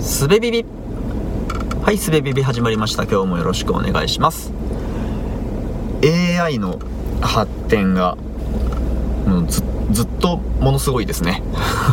[0.00, 0.64] すべビビ
[1.82, 3.02] はいすべビビ始まりました。
[3.04, 4.50] 今日もよろしくお願いします。
[6.02, 6.78] AI の
[7.20, 8.16] 発展が
[9.26, 11.42] もうずずっとものすごいですね。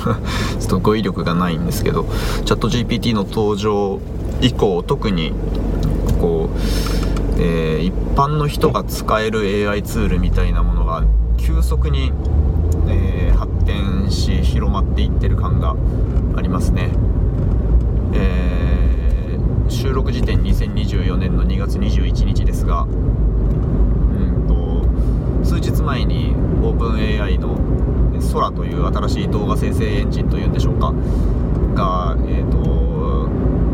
[0.60, 2.04] ちょっと語彙力がないんですけど
[2.44, 4.00] チャット GPT の登場
[4.42, 5.32] 以降特に
[6.20, 6.58] こう、
[7.38, 11.04] えー、一般の人が使える AI ツールみたいなものが
[11.38, 12.12] 急速に、
[12.86, 15.74] えー、発展し広まっていってる感が
[16.36, 16.90] ありますね。
[18.14, 27.58] えー、収録時点2024年の2月21日ですがうんと数日前に OpenAI の
[28.32, 30.92] 空という新しい動画生成エンジンというんでしょうか
[31.74, 33.28] が、えーと、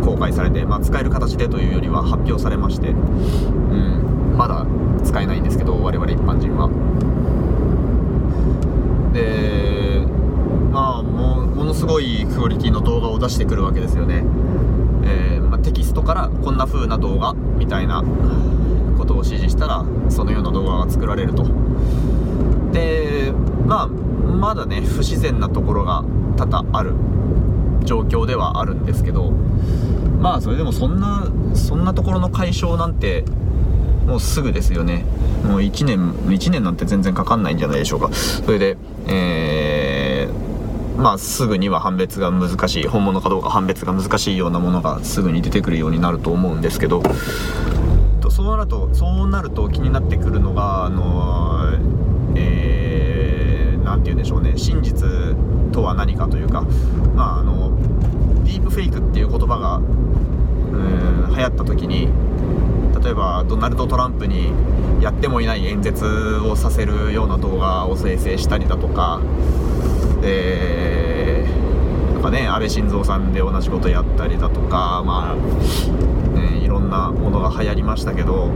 [0.05, 4.67] 公開されて、まあ、使える形でというよりは発表されまして、うん、まだ
[5.05, 6.69] 使えないんですけど我々一般人は。
[9.13, 10.07] で
[10.73, 14.25] まあもものすごいクオリティの動画を出してくるわけですよね、
[15.05, 18.03] えー、まあ、テキストからこんな風な動画みたいな
[18.99, 21.45] ことを指示したらそのような動画が作られると。
[22.73, 23.33] で
[23.67, 26.05] まあまだね不自然なところが
[26.37, 26.95] 多々ある
[27.85, 29.31] 状況ではあるんですけど
[30.21, 33.25] まあそれでもそんなそんなところの解消なんて
[34.07, 35.05] もうすぐですよね。
[35.45, 38.11] もう1年1年なんて全然かかんないんじゃないでしょうか。
[38.13, 39.70] それでえー、
[41.01, 47.03] まあすぐには判別が難しい本物かどうか判別が難しいようなものがすぐに出てくるようになると思うんですけど
[48.31, 51.61] そうなるとそうなると気になってくるのがあの
[52.37, 54.57] えー、て言うんでしょうね。
[54.57, 55.07] 真実
[55.73, 56.63] とは何かというか
[57.15, 57.77] まああの
[58.45, 59.81] ディープフェイクっていう言葉がう
[61.31, 62.09] ん流行った時に
[63.03, 64.53] 例えばドナルド・トランプに
[65.03, 69.21] やってもいない演説をさせるような動画を生成したりだとか、
[70.23, 78.51] えー、なんかね安倍晋三さんで同じことやったりだとかまあ、ね、いろんなものが流行りましたけど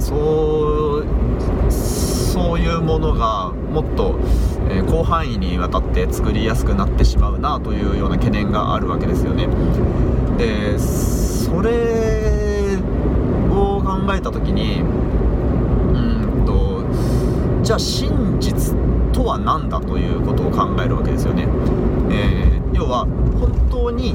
[0.00, 1.18] そう
[1.70, 4.18] そういうものがもっと、
[4.70, 9.48] えー、広範囲にわたって作りやすくなってしまうなというような懸念があるわけですよね。
[10.38, 12.78] でそれ
[13.50, 16.84] を考えた時にうんと
[17.64, 18.76] じゃあ真実
[19.18, 21.48] とは何だということを考えるわけですよね、
[22.08, 23.04] えー、要は
[23.40, 24.14] 本当に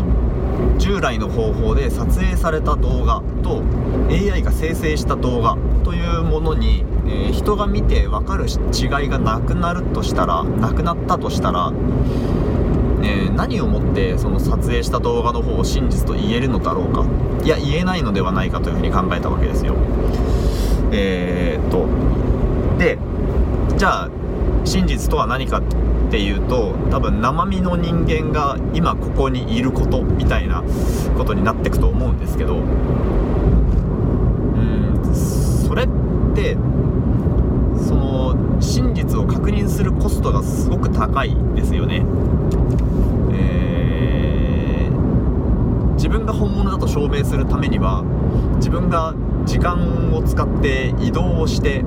[0.77, 3.63] 従来の方法で撮影された動画と
[4.09, 11.73] AI が生成した動画というものに、えー、人が見て分かる違いがなくなるとしたらなくなったとしたら
[13.05, 17.05] えー、何をもってその撮影した動画の方を真実と言えるのだろうか。
[17.43, 19.75] いや言えないのではないかというふうに考えたわけですよ。
[20.93, 21.85] えー、っと
[22.77, 22.97] で
[23.75, 24.09] じゃあ
[24.63, 25.63] 真実とは何かっ
[26.12, 30.63] ていうと多分生身の人間が今ここにいることみたいな
[31.18, 32.59] ことになってくと思うんですけどう
[34.59, 35.88] んそれっ
[36.35, 36.56] て
[37.88, 42.06] その真実を確認するコストがすごく高いですよね。
[46.03, 48.03] 自分が本物だと証明するためには
[48.57, 51.85] 自分が時間を使って移動をして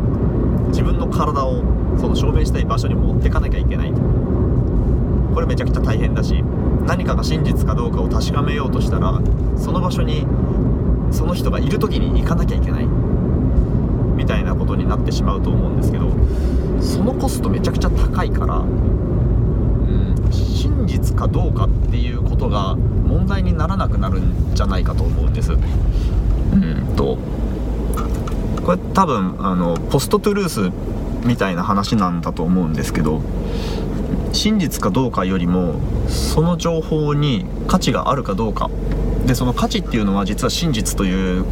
[0.77, 1.63] 自分の体を
[1.99, 3.93] その証明したい場所に持ってかなきゃいけない
[5.33, 6.35] これめちゃくちゃ大変だし
[6.87, 9.19] 何かが真実かどうかを確かめようとしたら
[9.57, 10.27] その場所に
[11.11, 12.87] その人がいる時に行かなきゃいけない。
[14.17, 16.11] みたいなことになってしまうと思うんですけど
[16.81, 25.53] そのコストめちゃくちゃ高いからうん真実かどうかっていうことが問題にならなくなるんじゃないかと思うんです。
[25.53, 27.19] うんと
[28.66, 30.72] これ多分あのポストトゥルース
[31.25, 33.22] みたいな話なんだと思うんですけど
[34.32, 35.77] 真実かどうかよりも
[36.09, 38.69] その情報に価値があるかどうか。
[39.25, 41.44] でその価値っていうのは実は真実という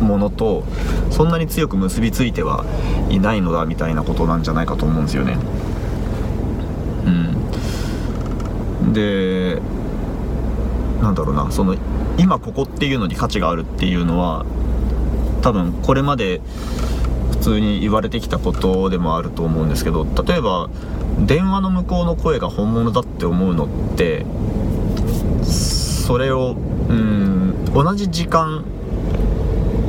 [0.00, 0.64] ものと
[1.10, 2.64] そんなに強く結びついては
[3.10, 5.38] いないのだみたいなことなんじゃないかと思うんですよね。
[8.82, 8.92] うん。
[8.92, 9.62] で
[11.00, 11.50] なんだろうな。
[11.52, 11.76] その
[12.18, 14.44] 今ここっていうのに価値があるっていうのは
[15.44, 16.40] 多分これまで
[17.32, 20.70] 普通に言われてきたことでもあると思うんですけど例えば
[21.18, 24.24] 電話の向こうの声が本物だって思うのって
[25.44, 26.56] それを
[26.88, 28.64] うん同じ時間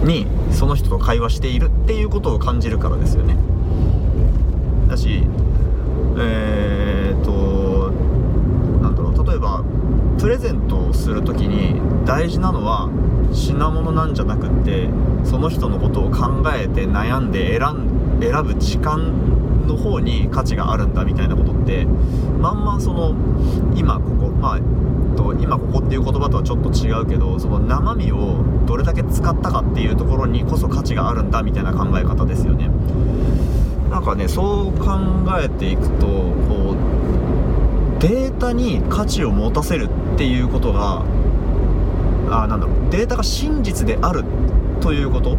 [0.03, 3.37] にその人と会話しているっていうことを感じるからですよね。
[4.89, 5.23] だし
[6.17, 7.93] えー、っと
[10.25, 12.89] プレゼントをする時に大事なのは
[13.31, 14.89] 品物なんじゃなくって
[15.23, 23.13] その人のことを考えて悩んで選ん選ぶ時間の方に価値があるんだみたいなことってまんまその
[23.75, 32.71] 今ここまあと今ここっていう言葉とはちょっと違うけどその生身をどれだけ使ったかっていうところにこそ価値があるんだみたいな考え方ですよね。
[33.91, 34.97] なんかねそう考
[35.39, 36.64] えていくとこう
[38.07, 41.03] データに価値を持たせるっていうことが
[42.29, 44.23] あなんだろうデータが真実である
[44.79, 45.37] ということ。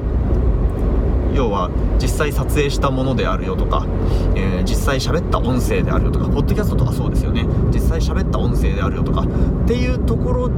[1.33, 1.71] 要は
[2.01, 3.85] 実際撮影したものであるよとか、
[4.35, 7.45] えー、実際喋った音声であるよとかポッドキャストとかそうですよね。
[7.71, 10.49] 実際喋った音声であるよとかっていうところ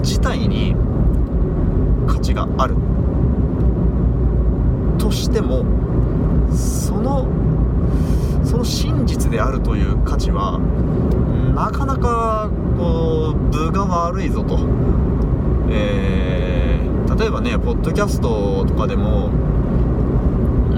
[0.00, 0.76] 自体に
[2.06, 2.76] 価値がある
[4.98, 5.64] としても
[6.54, 7.26] その
[8.44, 10.60] その真実であるという価値は
[11.56, 14.58] なかなかこう分が悪いぞと、
[15.70, 19.30] えー、例えばねポッドキャストとかでもう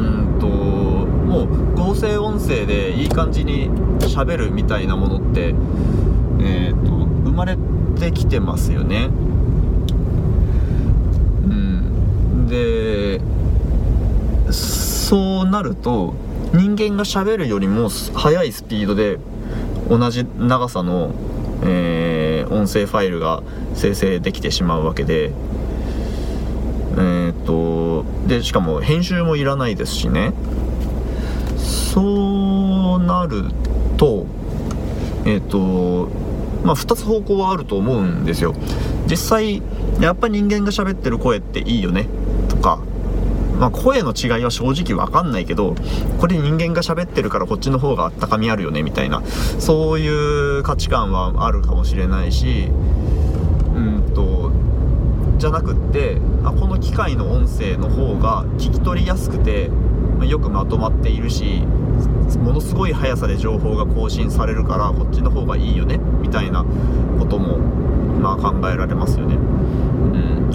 [0.01, 3.69] んともう合成音声でいい感じに
[4.09, 5.49] しゃべるみたいなものって、
[6.41, 6.93] えーと、
[7.25, 7.57] 生まれ
[7.99, 9.11] てきてますよね。
[11.43, 13.21] うん、で
[14.53, 16.15] そうなると
[16.55, 19.19] 人間がしゃべるよりも速いスピードで
[19.89, 21.13] 同じ長さの、
[21.65, 23.43] えー、音声ファイルが
[23.75, 25.33] 生成できてしまうわけで。
[26.97, 30.33] えーとでしかも編集もいらないですしね
[31.57, 33.45] そうなる
[33.97, 34.27] と
[35.25, 36.09] えっ、と
[36.65, 38.55] まあ2つ方向はあると思うんですよ
[39.07, 39.63] 実際
[40.01, 42.07] やっぱり人間が喋ってる声っていいよね
[43.59, 45.75] まあ、声の違いは正直わかんないけど
[46.19, 49.23] これ人間が喋ってるからこっちの方があったかみあるよねみたいな
[49.59, 52.69] そういう価値観はあるかもしれないし
[53.75, 54.53] うんと
[55.39, 59.71] じゃなくってあこの機械の音声の方が聞き取りやすくて
[60.27, 61.63] よくまとまっているし
[62.39, 66.65] ものすごい速さで情報が更新されるからこっちの方がいいよねみたいな
[67.19, 69.37] こともまあ考えられますよね。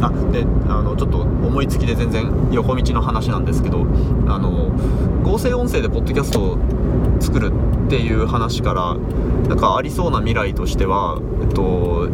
[0.08, 3.86] あであのちょっと思いつきで全然横道の話なんですけど
[4.28, 4.72] あの
[5.24, 6.58] 合成音声でポッドキャストを
[7.20, 7.52] 作る
[7.86, 8.96] っていう話から
[9.48, 12.10] なんかありそうな未来としては、えっと、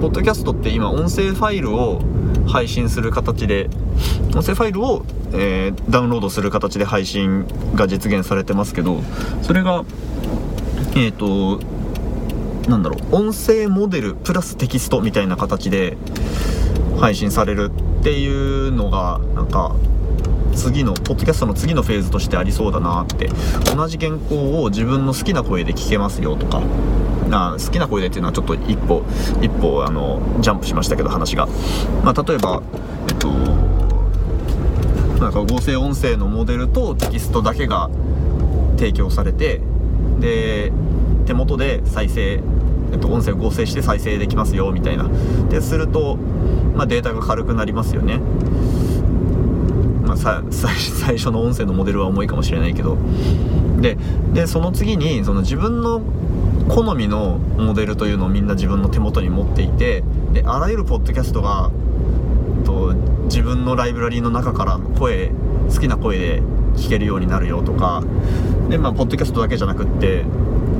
[0.00, 2.00] ポッドキャストって今音声ファイルを
[2.46, 3.68] 配信する形で
[4.34, 9.02] 音声ファイルを、えー、ダウンロードする形で配信が実現されてますけど
[9.42, 9.84] それが
[10.94, 11.60] えっ、ー、と
[12.70, 15.96] なんだろう音声モデルプラステキストみたいな形で
[17.04, 19.76] 配信されるっていうのがなんか
[20.54, 23.28] 次のポッドキャストの次のフェーズとしてありそうだなって。
[23.76, 26.62] 同じ原稿を自分の好きな声で聞けますよとか。
[27.28, 29.02] な好きな声でっていうのはちょっと一歩
[29.42, 31.46] 一歩あのジャンプしましたけど話が、
[32.04, 32.62] まあ、例えば
[33.08, 33.28] えっと
[35.20, 37.90] なんか合成音声のモデルとテキストだけが
[38.78, 39.60] 提供されて
[40.20, 40.72] で
[41.26, 42.40] 手元で再生、
[42.92, 45.08] えっと、音声を合成して再生できますよみたいな。
[45.48, 46.18] ですると、
[46.74, 48.20] まあ、データが軽くなりますよね。
[50.04, 50.16] まあ、
[50.50, 52.96] 最初の音声のモデルは重いかもしれないけど。
[53.80, 53.98] で
[54.32, 56.00] でその次にその自分の
[56.68, 61.70] 好みのモデルというのをみんな自分の手元に持っていてであらゆるポッドキャストが
[62.64, 62.94] と
[63.24, 65.32] 自分のライブラリーの中から声
[65.68, 66.42] 好きな声で
[66.76, 68.02] 聞けるようになるよとか
[68.70, 70.24] でまあポッドキャストだけじゃなくって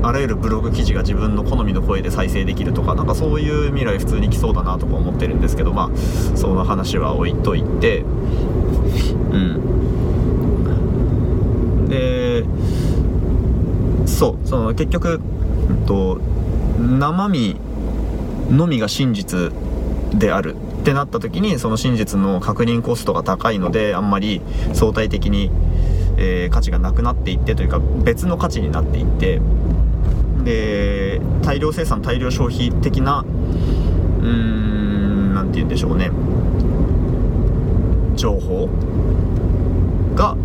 [0.03, 5.97] あらゆるブログ記事が自分の好みの声で再生できるとかなんかそういう未来普通に来そうだなとか思ってるんですけどまあ
[6.37, 9.75] その話は置いといてうん。
[11.89, 12.43] で
[14.07, 15.19] そうその結局、
[15.69, 16.19] うんと、
[16.79, 17.57] 生身
[18.49, 19.51] のみが真実
[20.13, 24.41] であるってなった時にその真実の確認コストが高いのであんまり
[24.73, 25.49] 相対的に、
[26.17, 29.41] えー、価値がなくなっていってというか別の価値になっていって
[30.45, 33.25] で大量生産大量消費的な
[34.21, 36.11] うーん何て言うんでしょうね。
[38.15, 38.69] 情報
[40.15, 40.37] が、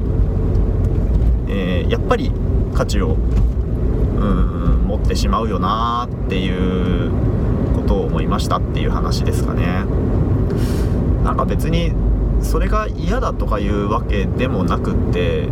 [1.48, 2.32] えー、やっぱり
[2.74, 7.10] 価値をうん持ってしまうよなっていう
[7.76, 9.84] ことを思いましたっていう話ですかね。
[11.22, 11.92] なんか別に
[12.42, 15.50] それが嫌だとかいうわけでもなくってう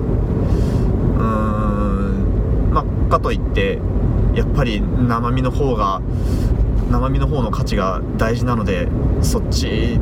[1.18, 3.78] ーんまあかといって
[4.38, 6.00] やっぱり生身の方が
[6.90, 8.88] 生身の方の価値が大事なので
[9.20, 9.98] そっち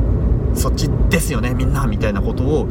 [0.55, 2.69] そっちですよねみんなみたいなことを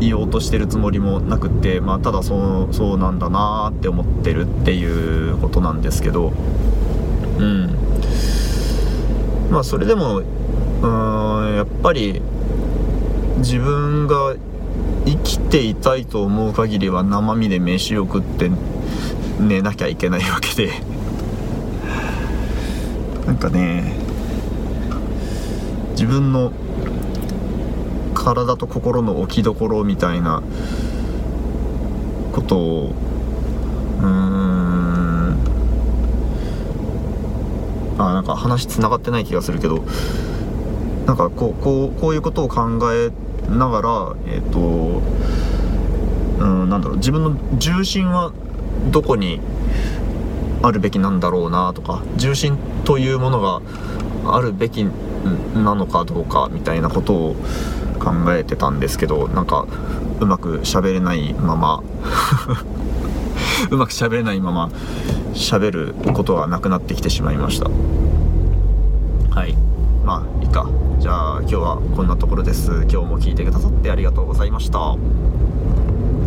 [0.00, 6.32] 言おうとしてるつもりもなくって、まあ、ただそうそうなんだなって思ってるっていうことなんですけど
[7.38, 7.70] うん。
[9.50, 12.22] まあそれでもうんやっぱり
[13.38, 14.36] 自分が
[15.06, 18.50] 生きていたいと思う限りは生身で飯を食って
[19.40, 20.98] 寝なきゃいけないわけで。
[23.28, 23.94] なんかね
[25.90, 26.50] 自分の
[28.14, 30.42] 体と心の置きどころみたいな
[32.32, 32.94] ことを
[34.00, 35.38] うーん
[37.98, 39.84] あなんか話つながってない気がするけど
[41.04, 45.02] なんかこうこうこういうことを考えてながらえっ、ー、と
[46.38, 48.32] うんなんだろう自分の重心は
[48.90, 49.40] どこに
[50.62, 53.60] あるべきなんだろうなとか重心というものが
[54.26, 54.84] あるべき
[55.54, 57.36] なのかどうかみたいなことを
[57.98, 59.66] 考えてたんですけどなんか
[60.20, 61.82] うまく喋れないまま
[63.70, 64.70] うまく喋れないまま
[65.34, 67.68] 喋ることはなくなってきてしまいました。
[69.30, 69.67] はい。
[70.08, 70.66] まあいいか。
[70.98, 72.70] じゃあ今日はこんなところです。
[72.90, 74.96] 今日も聞いてくださってありがとうございました。